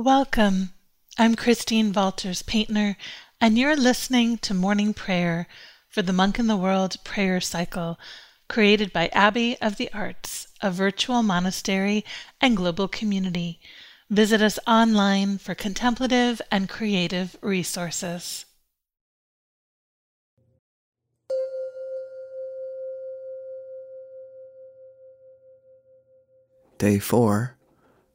[0.00, 0.74] Welcome.
[1.18, 2.96] I'm Christine Valters Paintner,
[3.40, 5.48] and you're listening to Morning Prayer
[5.88, 7.98] for the Monk in the World prayer cycle
[8.46, 12.04] created by Abbey of the Arts, a virtual monastery
[12.40, 13.58] and global community.
[14.08, 18.44] Visit us online for contemplative and creative resources.
[26.78, 27.56] Day 4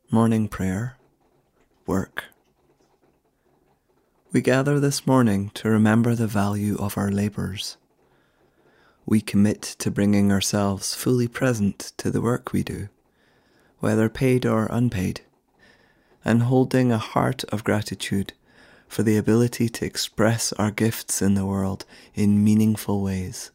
[0.10, 0.96] Morning Prayer
[1.86, 2.26] Work.
[4.32, 7.76] We gather this morning to remember the value of our labours.
[9.06, 12.88] We commit to bringing ourselves fully present to the work we do,
[13.80, 15.22] whether paid or unpaid,
[16.24, 18.32] and holding a heart of gratitude
[18.88, 23.52] for the ability to express our gifts in the world in meaningful ways.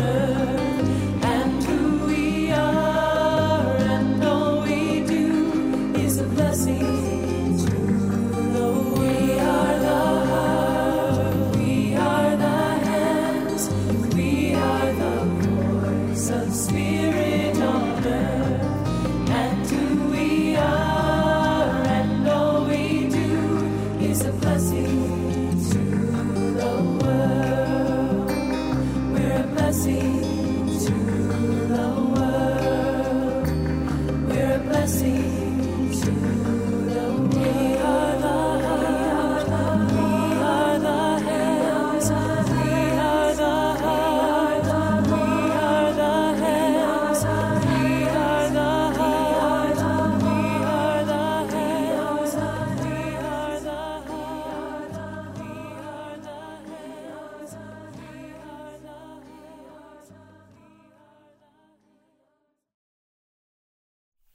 [0.00, 0.29] Spirit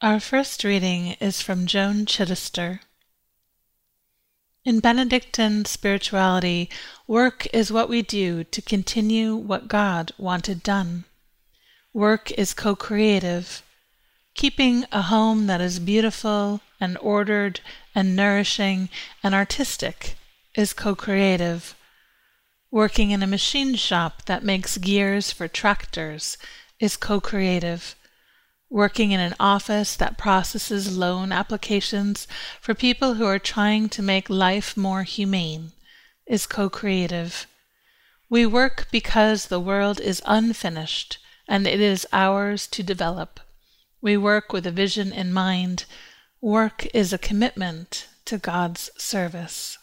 [0.05, 2.79] Our first reading is from Joan Chittister.
[4.63, 6.69] In Benedictine spirituality,
[7.07, 11.05] work is what we do to continue what God wanted done.
[11.91, 13.63] Work is co creative.
[14.35, 17.61] Keeping a home that is beautiful and ordered
[17.95, 18.89] and nourishing
[19.23, 20.17] and artistic
[20.53, 21.75] is co creative.
[22.69, 26.37] Working in a machine shop that makes gears for tractors
[26.79, 27.95] is co creative.
[28.69, 32.27] Working in an office that processes loan applications
[32.59, 35.71] for people who are trying to make life more humane
[36.25, 37.47] is co creative.
[38.29, 43.39] We work because the world is unfinished and it is ours to develop.
[44.01, 45.85] We work with a vision in mind.
[46.41, 49.77] Work is a commitment to God's service.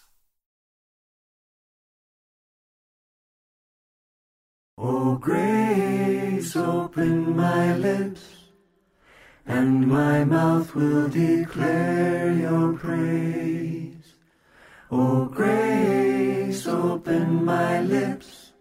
[4.78, 8.41] O grace, open my lips,
[9.46, 14.14] and my mouth will declare your praise.
[14.90, 18.52] O grace, open my lips,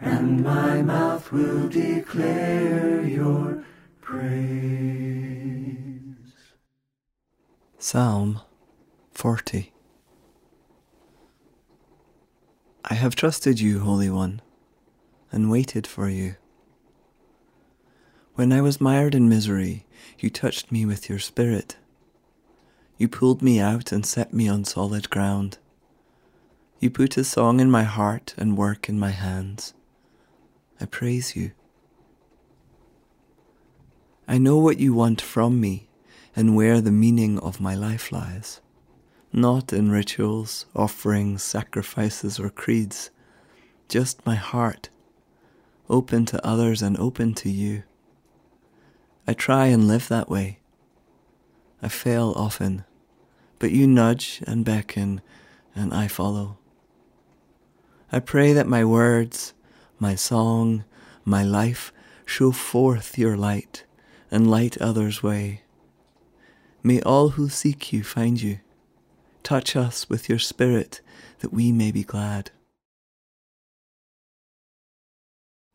[0.00, 3.64] and my mouth will declare your
[4.00, 4.58] praise.
[7.78, 8.40] Psalm
[9.12, 9.72] 40
[12.90, 14.40] I have trusted you, Holy One,
[15.30, 16.36] and waited for you.
[18.38, 19.84] When I was mired in misery,
[20.20, 21.76] you touched me with your Spirit.
[22.96, 25.58] You pulled me out and set me on solid ground.
[26.78, 29.74] You put a song in my heart and work in my hands.
[30.80, 31.50] I praise you.
[34.28, 35.88] I know what you want from me
[36.36, 38.60] and where the meaning of my life lies.
[39.32, 43.10] Not in rituals, offerings, sacrifices, or creeds,
[43.88, 44.90] just my heart,
[45.90, 47.82] open to others and open to you.
[49.28, 50.58] I try and live that way.
[51.82, 52.86] I fail often,
[53.58, 55.20] but you nudge and beckon,
[55.74, 56.56] and I follow.
[58.10, 59.52] I pray that my words,
[59.98, 60.84] my song,
[61.26, 61.92] my life
[62.24, 63.84] show forth your light
[64.30, 65.60] and light others' way.
[66.82, 68.60] May all who seek you find you.
[69.42, 71.02] Touch us with your Spirit
[71.40, 72.50] that we may be glad.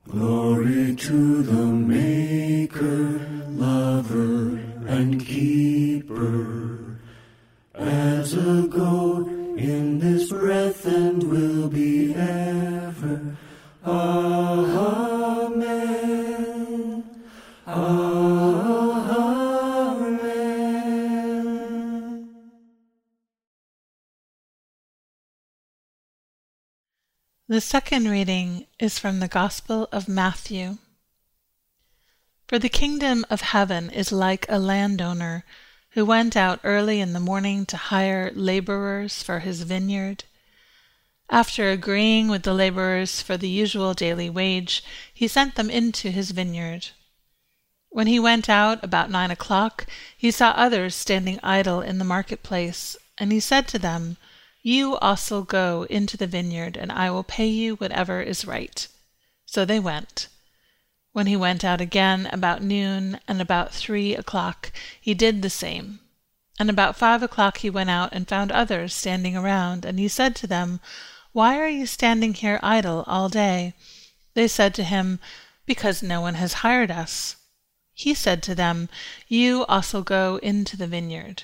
[0.09, 3.19] Glory to the Maker,
[3.49, 6.97] Lover, and Keeper,
[7.73, 9.25] as a go
[9.57, 12.42] in this breath and will be ever.
[27.53, 30.79] The second reading is from the Gospel of Matthew.
[32.47, 35.45] For the kingdom of heaven is like a landowner
[35.91, 40.23] who went out early in the morning to hire laborers for his vineyard.
[41.29, 44.83] After agreeing with the laborers for the usual daily wage,
[45.13, 46.87] he sent them into his vineyard.
[47.89, 49.85] When he went out about nine o'clock,
[50.17, 54.17] he saw others standing idle in the marketplace, and he said to them,
[54.65, 58.87] You also go into the vineyard, and I will pay you whatever is right.
[59.45, 60.29] So they went.
[61.11, 64.71] When he went out again about noon and about three o'clock,
[65.01, 65.99] he did the same.
[66.57, 70.33] And about five o'clock he went out and found others standing around, and he said
[70.37, 70.79] to them,
[71.33, 73.73] Why are you standing here idle all day?
[74.33, 75.19] They said to him,
[75.65, 77.35] Because no one has hired us.
[77.93, 78.87] He said to them,
[79.27, 81.43] You also go into the vineyard.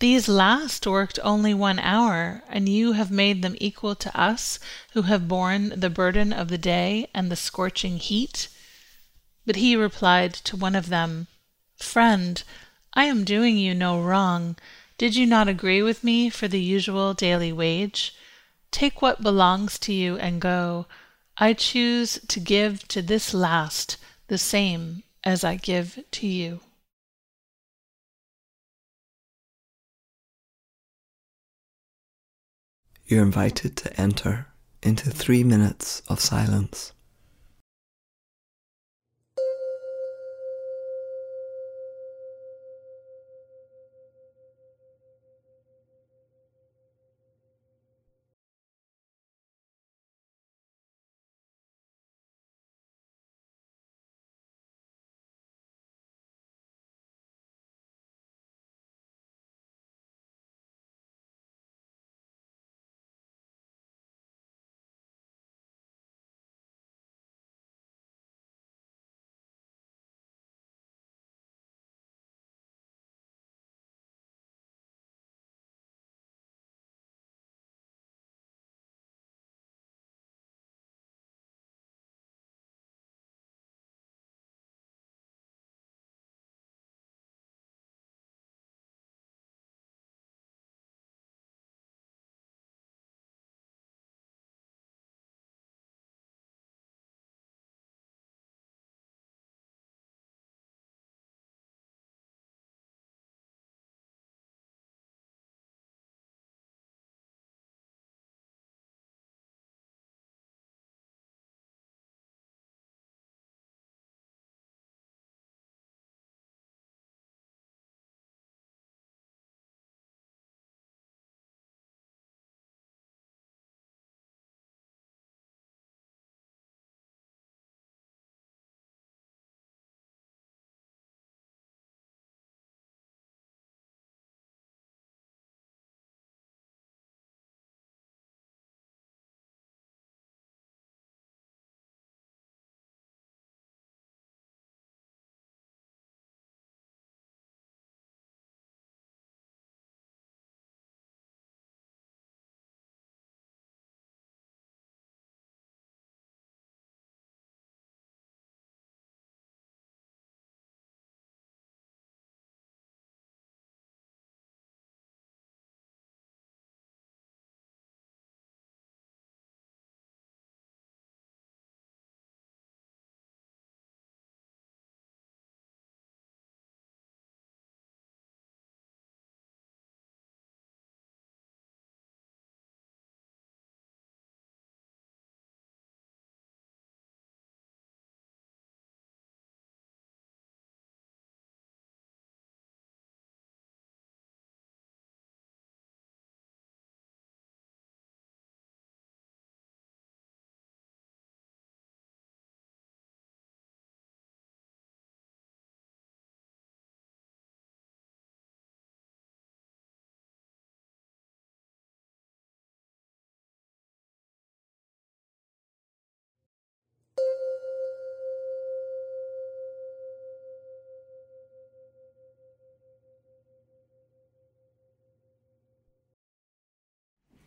[0.00, 4.58] These last worked only one hour, and you have made them equal to us,
[4.92, 8.48] who have borne the burden of the day and the scorching heat.
[9.46, 11.28] But he replied to one of them,
[11.76, 12.42] Friend,
[12.94, 14.56] I am doing you no wrong.
[14.98, 18.14] Did you not agree with me for the usual daily wage?
[18.70, 20.86] Take what belongs to you and go.
[21.38, 23.96] I choose to give to this last
[24.26, 26.60] the same as I give to you.
[33.06, 34.46] You're invited to enter
[34.82, 36.93] into three minutes of silence.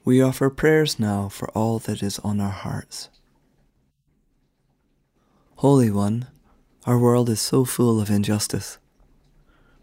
[0.07, 3.09] We offer prayers now for all that is on our hearts.
[5.57, 6.27] Holy One,
[6.85, 8.77] our world is so full of injustice,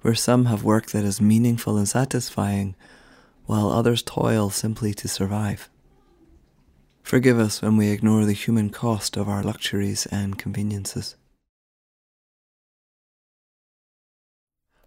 [0.00, 2.74] where some have work that is meaningful and satisfying,
[3.44, 5.68] while others toil simply to survive.
[7.02, 11.16] Forgive us when we ignore the human cost of our luxuries and conveniences.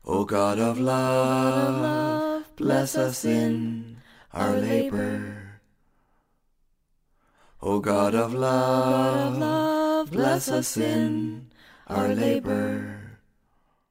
[0.03, 3.96] O God of love, bless us in
[4.37, 5.33] our labor.
[7.59, 11.49] O God of love, love bless us in
[11.87, 13.17] our labor.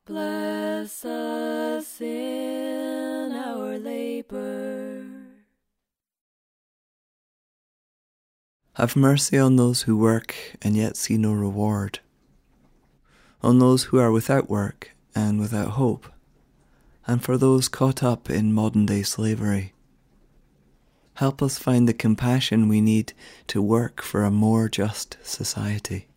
[0.06, 5.04] Bless us in our labor.
[8.74, 11.98] Have mercy on those who work and yet see no reward,
[13.42, 16.06] on those who are without work and without hope,
[17.04, 19.72] and for those caught up in modern day slavery.
[21.16, 23.14] Help us find the compassion we need
[23.46, 26.08] to work for a more just society.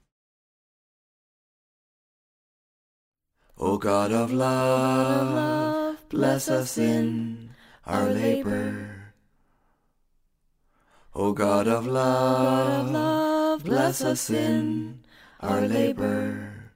[3.57, 7.51] O God of love, bless us in
[7.85, 9.13] our labor.
[11.15, 14.99] O God of love, bless us in
[15.39, 16.73] our labor.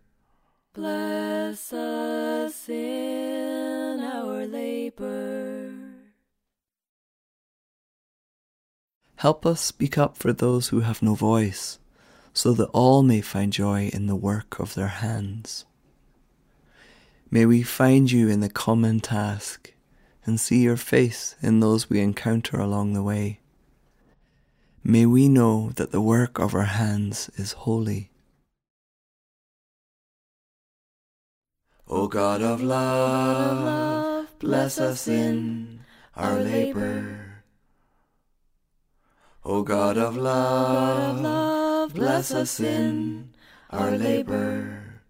[0.73, 2.92] Bless us in
[9.23, 11.79] Help us speak up for those who have no voice,
[12.33, 15.63] so that all may find joy in the work of their hands.
[17.31, 19.71] May we find you in the common task
[20.25, 23.39] and see your face in those we encounter along the way.
[24.83, 28.11] May we know that the work of our hands is holy.
[31.87, 35.79] O God of love, bless us in
[36.13, 37.22] our labor.
[39.45, 43.33] O God of love, love bless us in
[43.69, 45.01] our labor.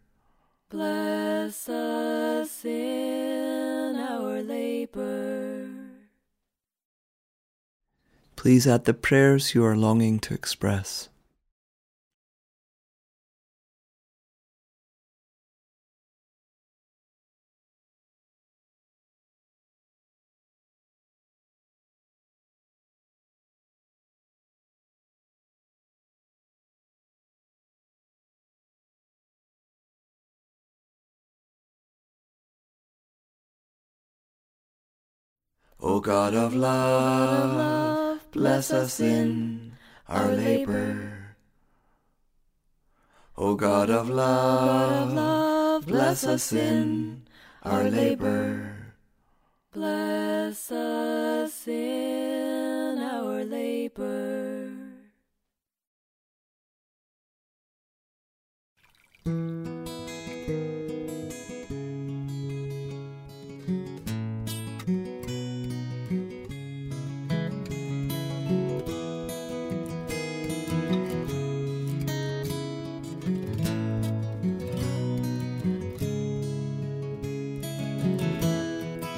[0.71, 5.69] Bless us in our labor.
[8.35, 11.09] Please add the prayers you are longing to express.
[35.85, 39.73] O God of love, bless us in
[40.07, 41.35] our labor.
[43.37, 47.23] O God of love, bless us in
[47.63, 48.93] our labor.
[49.73, 52.22] Bless us in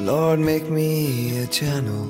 [0.06, 2.08] Lord, make me a channel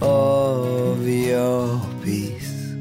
[0.00, 2.72] of your peace.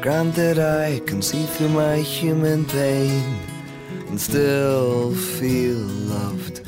[0.00, 3.40] Grant that I can see through my human pain
[4.06, 5.78] and still feel
[6.14, 6.67] loved.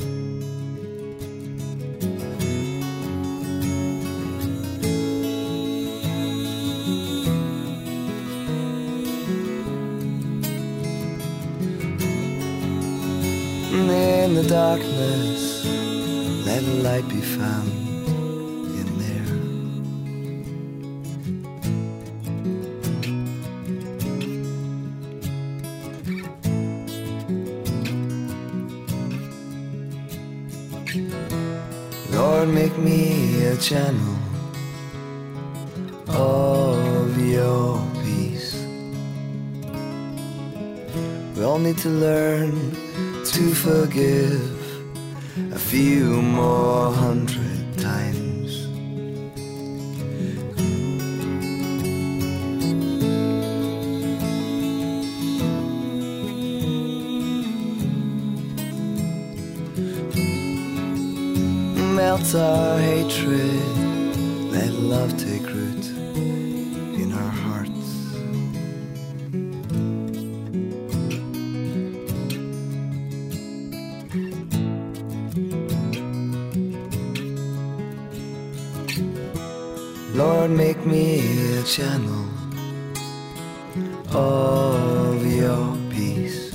[13.71, 15.65] In the darkness,
[16.45, 17.71] let a light be found
[18.79, 19.31] in there.
[32.11, 34.17] Lord, make me a channel
[36.09, 38.65] of your peace.
[41.37, 42.75] We all need to learn
[43.41, 48.67] to forgive a few more hundred times.
[61.95, 63.77] Melt our hatred,
[64.51, 65.40] let love take
[81.71, 82.25] channel
[84.13, 86.49] of your peace.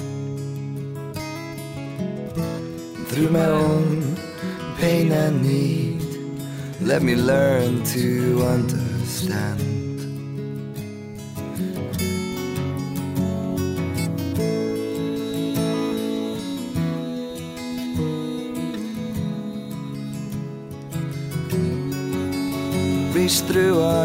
[3.08, 4.14] Through my own
[4.76, 6.02] pain and need,
[6.82, 9.75] let me learn to understand.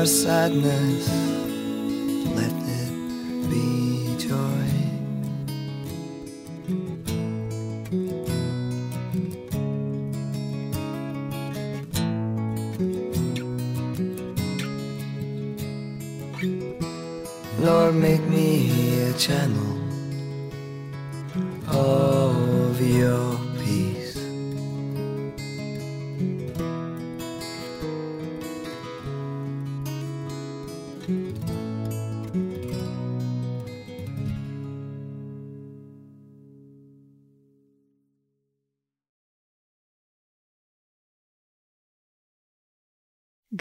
[0.02, 1.08] Our sadness,
[2.36, 2.92] let it
[3.52, 4.68] be joy.
[17.60, 19.71] Lord, make me a channel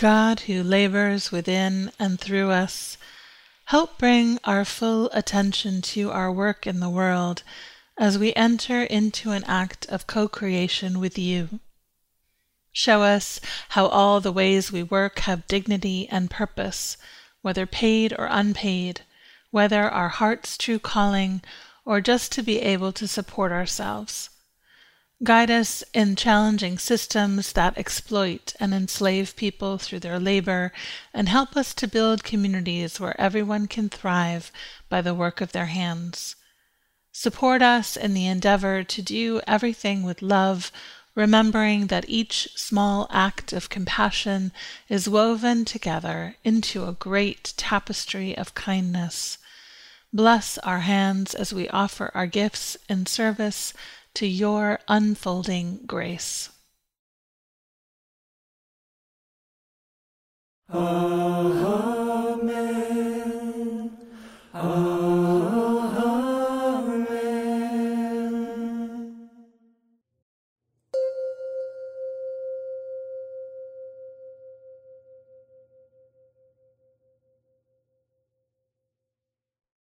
[0.00, 2.96] God who labors within and through us,
[3.66, 7.42] help bring our full attention to our work in the world
[7.98, 11.60] as we enter into an act of co creation with you.
[12.72, 16.96] Show us how all the ways we work have dignity and purpose,
[17.42, 19.02] whether paid or unpaid,
[19.50, 21.42] whether our heart's true calling
[21.84, 24.30] or just to be able to support ourselves.
[25.22, 30.72] Guide us in challenging systems that exploit and enslave people through their labor,
[31.12, 34.50] and help us to build communities where everyone can thrive
[34.88, 36.36] by the work of their hands.
[37.12, 40.72] Support us in the endeavor to do everything with love,
[41.14, 44.52] remembering that each small act of compassion
[44.88, 49.36] is woven together into a great tapestry of kindness.
[50.14, 53.74] Bless our hands as we offer our gifts in service
[54.14, 56.50] to your unfolding grace.
[60.72, 61.70] Amen.
[64.54, 65.29] Amen.